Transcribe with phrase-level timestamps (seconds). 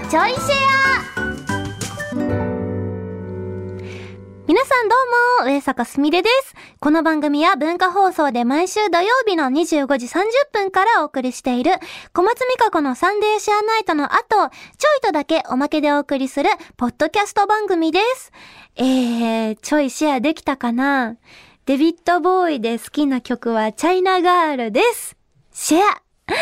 [0.00, 1.26] のちょいシェア
[4.46, 4.94] 皆さんど
[5.40, 6.54] うも、上坂すみれです。
[6.80, 11.72] この番組は文化放送で毎週土曜日の25時30分からお送りしている
[12.12, 14.46] 小松美香子のサンデーシェアナイトの後、ちょ
[14.98, 18.32] いとだけおまけでお送りするポッドキャスト番組です。
[18.76, 21.16] えー、ちょいシェアできたかな？
[21.64, 25.16] デビッド・ボーイで好きな曲はチャイナガールです。
[25.52, 26.02] シェア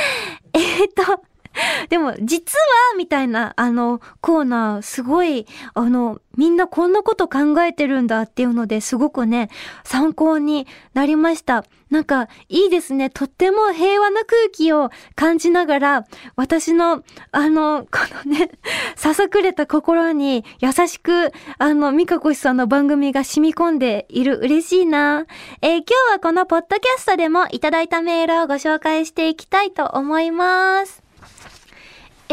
[0.55, 1.23] えーと、
[1.89, 9.51] でも、実は、みたいな、あの、コーナー、すごい、あの、みんなこんなこと考えてるんだっていうのですごくね、
[9.85, 11.65] 参考になりました。
[11.91, 13.09] なんか、いいですね。
[13.09, 16.05] とっても平和な空気を感じながら、
[16.35, 18.51] 私の、あの、このね、
[18.97, 24.39] ささくれた心に優しく、あの、ミカコシさんの番組が染み込んでいる。
[24.43, 25.27] 嬉しいな。
[25.63, 31.04] えー、今日はこのポッドキャストでもいただいたメールをご紹介していきたいと思います。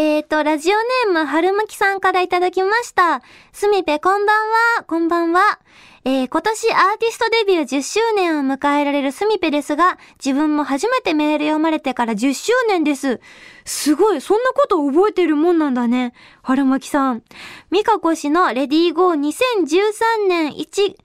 [0.04, 3.22] えーと、ラジオネーム、はるむきさんからいただきました。
[3.54, 4.50] すみぺ、こんばん
[4.80, 5.60] は、こんばんは。
[6.06, 13.20] えー、今年アーティストデビュー10周年を迎えられるすみぺですが、自分も初めてメール読まれてから10周年です。
[13.64, 16.14] すごい、そんなこと覚えてるもんなんだね。
[16.42, 17.22] はるむきさん。
[17.70, 20.96] みかこ氏のレディーゴー2013年1、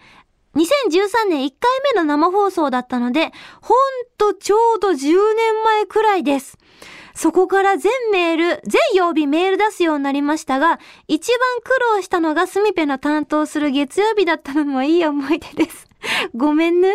[0.55, 3.77] 2013年1回目の生放送だったので、ほん
[4.17, 6.57] とちょうど10年前くらいです。
[7.17, 10.79] そこから全メール、全曜日メール出すようになりましたが、
[11.09, 15.89] 一番苦労したのがスミペの担当する月曜日だったのもいい思い出です。
[16.37, 16.95] ごめんね。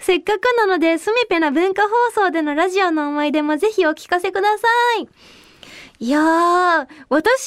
[0.00, 4.66] せっかくなので、スミペな文化放送でのラジオの思い出もぜひお聞かせくださ
[4.98, 5.08] い。
[6.00, 7.46] いやー、私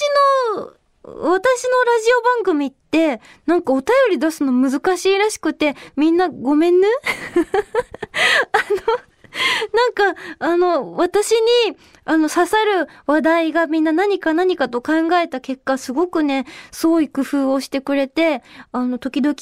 [0.56, 0.72] の、
[1.04, 6.88] 私のラジオ番組って、なんかお便り出すの難しいらしくて、みんなごめんね。
[8.54, 9.15] あの、
[9.74, 19.36] なんか、あの、私に、あの、刺さる話題がみんな何か何かと考えた結果、すごくね、創意工夫をしてくれて、あの、時々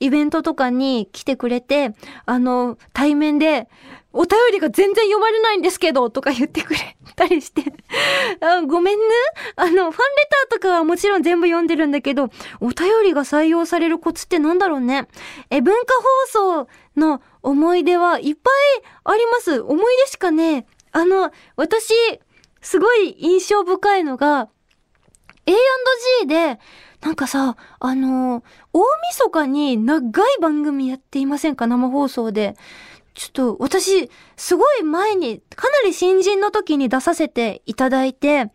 [0.00, 1.94] イベントとかに来てくれて、
[2.26, 3.68] あの、対面で、
[4.12, 7.62] お便りが全然読まれないんですけど、とか言ってくれたりして。
[8.66, 9.04] ごめんね。
[9.56, 9.92] あの、ファンレ
[10.48, 12.30] ターとかはもちろん全部読んでるんだけど、
[12.60, 15.08] お便りが採用されるコツってなんだろうね。
[15.50, 15.94] え、文化
[16.32, 19.60] 放送の思い出はいっぱいあります。
[19.60, 21.92] 思い出しかね、あの、私、
[22.62, 24.48] すごい印象深いのが、
[25.46, 26.58] A&G で、
[27.00, 28.42] なんかさ、あの、
[28.72, 28.82] 大
[29.12, 31.66] 晦日に長い番組やっていませんか？
[31.66, 32.56] 生放送で。
[33.18, 38.52] ちょっと私、すごい前に、かなり新人の時に出させていただいて、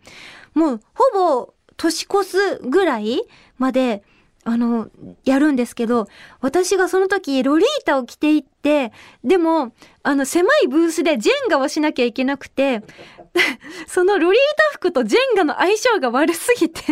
[0.54, 3.22] もうほぼ年越すぐらい
[3.58, 4.02] まで、
[4.42, 4.88] あの、
[5.24, 6.06] やるんですけど、
[6.40, 8.92] 私がその時ロリータを着ていって、
[9.22, 12.82] でも、あの、狭いブースでジェンガをしなきゃいけなくて、
[13.86, 14.40] そのロリー
[14.72, 16.82] タ服とジェンガの相性が悪すぎて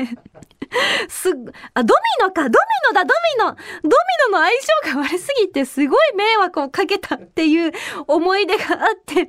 [1.09, 1.31] す
[1.75, 2.54] あ、ドミノかドミ
[2.89, 3.93] ノだドミノドミ
[4.31, 4.50] ノの相
[4.93, 7.72] 性が悪すぎてすごい迷惑をかけたっていう
[8.06, 9.28] 思い出があって、ドミ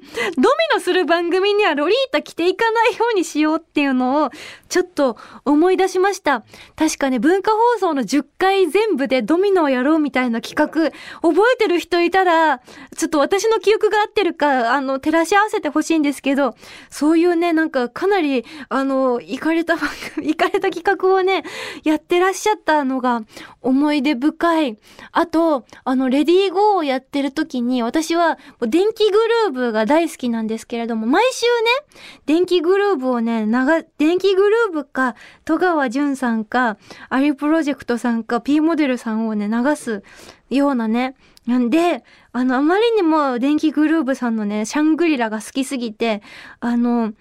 [0.74, 4.30] ノする番組にはロリータ着ていかないようにしようっていうのを
[4.70, 6.44] ちょっと思い出しました。
[6.76, 12.60] 確かね、文化放送の10回全部でドミノをやろうみたいな企画、覚えてる人いたら、
[12.96, 16.56] ちょっと私の記憶が合ってるか、あの、照らし合わせてほしいんですけど、
[16.90, 21.44] そういうね、なんかかなり、あの、行かれた番組、行かれた企画を、ね、
[21.84, 23.22] やってらっしゃったのが
[23.62, 24.78] 思い出深い。
[25.11, 29.17] あと、あの、レディーゴーをやってる時に、私は電気グ
[29.47, 36.77] ルーブが大好きなんですけれども、毎週ね、電気グルーブをね、長、電気グルーブか、戸川淳さんか、
[37.09, 40.03] アリプロジェクトさんか、P モデルさんをね、流す
[40.49, 41.15] ようなね、
[41.45, 46.21] なんで、あの、あまりにも電気グルーブさんのね、シャングリラが好きすぎて、
[46.59, 47.13] あの、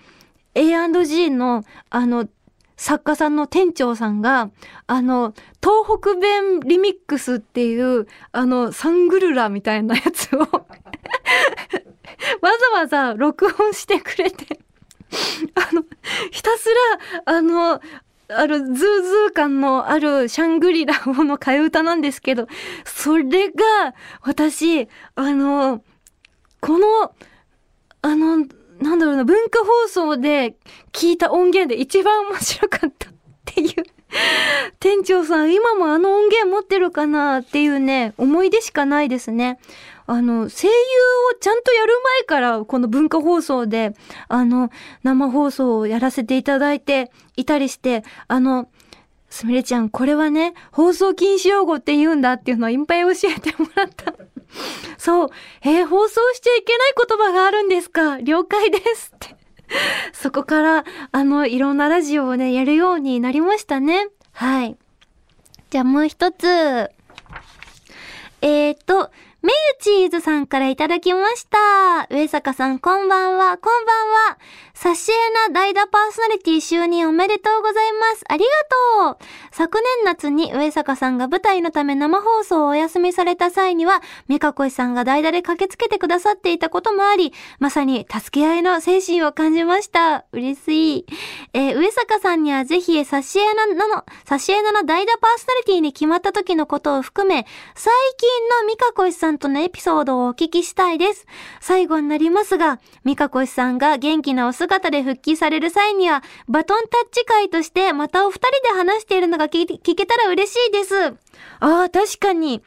[0.54, 2.28] A&G の、あの、
[2.82, 4.50] 作家さんの店長さんが、
[4.88, 10.46] あの、東北弁リミックスっていう、あの、サングルラみたいなやつをわ
[12.74, 14.58] ざわざ録音してくれて
[15.54, 15.84] あの、
[16.32, 16.68] ひたす
[17.24, 17.80] ら、あの、
[18.28, 22.48] あるズーズー感のあるシャングリラをの替え歌なんですけど、
[22.84, 25.84] それが私、あの、
[26.60, 27.14] この、
[28.02, 28.44] あの、
[28.80, 30.56] なんだろうな、文化放送で
[30.92, 33.12] 聞いた音源で一番面白かったっ
[33.44, 33.84] ていう
[34.80, 39.58] 店長さん、今もあの音源持ってるかなっていうね、思い出しかないですね。
[40.06, 40.72] あの、声優
[41.30, 43.94] をちゃんとやる前から、この文化放送で、
[44.28, 44.70] あの、
[45.02, 48.68] 生放送をやらせていただいていたりして、あの、
[49.32, 54.12] すみれちゃん、これはね、放送禁止用語って言うんだっていうのをいっぱい教えてもらった。
[54.98, 55.28] そう。
[55.62, 58.18] えー、放送しちゃいけない言葉があるんですか？
[58.20, 59.34] 了解ですって。
[60.12, 64.08] そこから、あの、いろんなラジオをね、やるようになりましたね。
[64.32, 64.76] はい。
[65.70, 66.90] じゃあもう一つ。
[68.42, 69.10] えーと、
[69.42, 72.06] メユチーズさんからいただきました。
[72.14, 74.38] 上坂さん、こんばんは、こんばんは。
[74.72, 75.14] サシエ
[75.48, 78.24] ナ代打パーソナリティ就任おめでとうございます。
[78.28, 78.44] あり
[79.00, 79.26] がとう。
[79.50, 90.24] 昨年夏に上坂さんが舞台のため生放送をお休みされた際には、メカコイさんが代打で駆けつけてくださっていたこともあり、まさに助け合いの精神を感じました。
[90.30, 91.06] 嬉しい。
[91.52, 97.44] えー、上坂さんにはぜひ、サシエナの、サシエナの代打パーソナリティに決まった時のことを含め、
[97.74, 98.28] 最近
[98.62, 101.26] のミカコイさんんとのエピソードをお聞きしたいです。
[101.60, 110.94] 最後になりますが、ミカコイさんが元気なお姿で復帰される際には、バトンタッチ会としてまたお二人で話しているのが聞けたら嬉しいです。
[111.58, 112.62] ああ、確かに。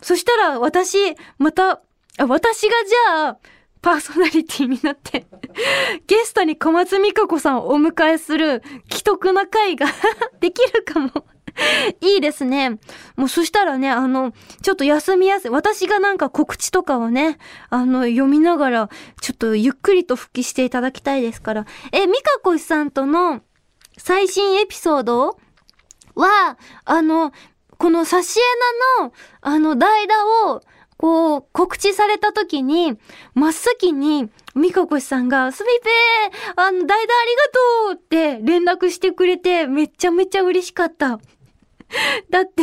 [0.00, 0.96] そしたら私、
[1.38, 1.82] また、
[2.16, 3.38] あ私がじゃあ、
[3.84, 5.26] パーソナリティになって
[6.08, 9.86] ゲストに小松美香子さんをお迎えする既得な会が
[10.40, 11.10] できるかも
[12.00, 12.78] いいですね。
[13.16, 15.50] もうそしたらね、あの、ちょっと休みやすい。
[15.50, 17.38] 私がなんか告知とかをね、
[17.70, 18.90] あの、読みながら、
[19.20, 21.66] ちょっとゆっくりと復帰していただきたいですから。
[21.92, 23.42] え、ミカコシさんとの
[23.98, 25.38] 最新エピソード
[26.14, 27.32] は、あの、
[27.78, 28.42] このサシエ
[28.98, 30.14] ナの、あの、代打
[30.52, 30.62] を、
[30.96, 32.96] こう、告知された時に、
[33.34, 37.42] 真っ先に、ミカコシさんが、すみぺーあの、代打ありが
[37.86, 41.18] とうって連絡してくれて、めちゃめちゃ嬉しかった。
[42.30, 42.62] だって、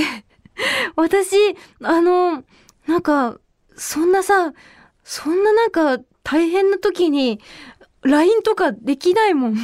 [0.95, 1.35] 私、
[1.81, 2.43] あの、
[2.87, 3.39] なんか、
[3.75, 4.53] そんなさ、
[5.03, 7.39] そんななんか大変な時に
[8.03, 9.57] LINE とかできないもん。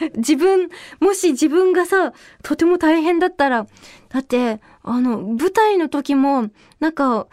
[0.16, 0.68] 自分、
[1.00, 2.12] もし自分がさ、
[2.42, 3.66] とても大変だったら、
[4.08, 6.48] だって、あの、舞台の時も、
[6.80, 7.26] なんか、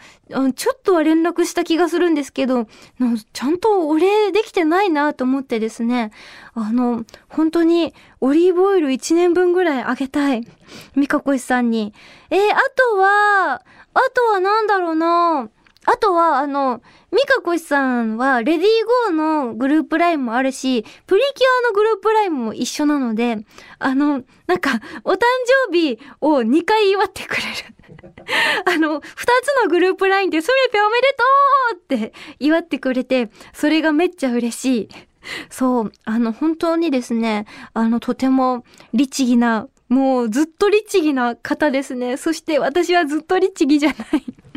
[0.54, 2.66] ちょっとは連絡した気がするんですけど、
[3.32, 6.12] ちゃんとお礼できてないなと思ってですね、
[6.54, 10.46] あの、本当にオリーブオイル1年分ぐらいあげたい。
[10.94, 11.94] ミカコシさんに。
[12.30, 12.56] えー、あ
[12.92, 13.62] とは、
[13.94, 15.48] あとはなんだろうな
[15.90, 18.68] あとは、あの、ミカコシさんは、レディー
[19.08, 23.38] ゴーのグループラインもあるし、プリキュアのグループラインも一緒なので、
[23.78, 25.20] あの、なんか、お誕
[25.70, 27.48] 生日を2回祝ってくれる。
[28.70, 31.16] あの、2つのグループラインで、スミペおめで
[31.88, 34.88] とうって祝ってくれて、それがめっちゃ嬉しい。
[35.48, 38.62] そう、あの、本当にですね、あの、とても
[38.92, 42.18] 律儀な、もうずっと律儀な方ですね。
[42.18, 44.47] そして私はずっと律儀じゃない。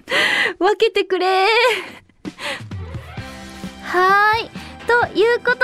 [0.60, 1.48] 分けてくれ
[3.84, 4.71] はーい。
[4.92, 5.60] ということ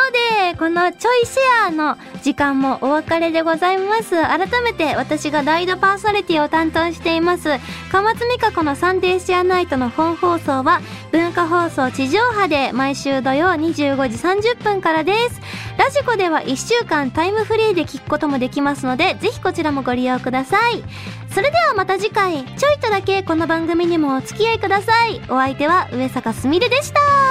[0.52, 4.12] で、このちょいシェアの時間もお別れでございます。
[4.12, 7.50] 改めて私が代打パーソナリティを担当しています、
[7.92, 10.80] かまつみかこのサンデーシェアナイトの本放送は、
[11.12, 15.42] 文化放送地上波で毎週土曜25時30分からです。
[15.78, 20.86] ラジコでは1週間タイムフリーで聞くこともできますので、ぜひこちらもご利用ください。
[21.32, 25.22] それではまた次回、ちょいとだけこの番組にもお付き合いください。
[25.28, 27.27] お相手は上坂すみれでした。